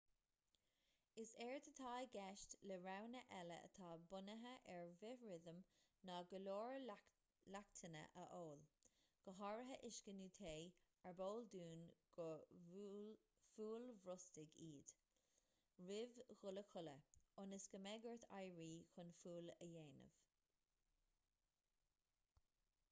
[1.23, 5.57] is éard atá i gceist le roghanna eile atá bunaithe ar bhithrithim
[6.09, 8.63] ná go leor leachtanna a ól
[9.27, 10.53] go háirithe uisce nó tae
[11.09, 11.83] arb eol dúinn
[12.19, 12.41] gur
[13.51, 14.95] fualbhrostaigh iad
[15.91, 20.19] roimh dhul a chodladh ionas go mbeidh ort éirí chun fual a dhéanamh